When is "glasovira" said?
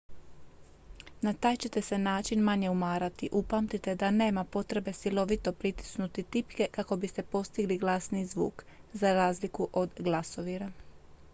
9.99-10.71